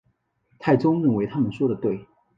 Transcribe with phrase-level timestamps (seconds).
[0.57, 2.07] 太宗认为他们说得对。